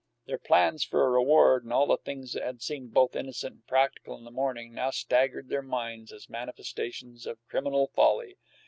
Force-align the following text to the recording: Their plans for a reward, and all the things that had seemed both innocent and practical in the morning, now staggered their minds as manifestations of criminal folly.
Their 0.25 0.39
plans 0.39 0.83
for 0.83 1.05
a 1.05 1.11
reward, 1.11 1.63
and 1.63 1.71
all 1.71 1.85
the 1.85 1.95
things 1.95 2.33
that 2.33 2.41
had 2.41 2.63
seemed 2.63 2.91
both 2.91 3.15
innocent 3.15 3.53
and 3.53 3.67
practical 3.67 4.17
in 4.17 4.23
the 4.23 4.31
morning, 4.31 4.73
now 4.73 4.89
staggered 4.89 5.49
their 5.49 5.61
minds 5.61 6.11
as 6.11 6.27
manifestations 6.27 7.27
of 7.27 7.37
criminal 7.47 7.91
folly. 7.93 8.39